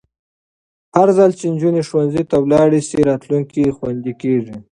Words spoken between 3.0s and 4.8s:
راتلونکی خوندي کېږي.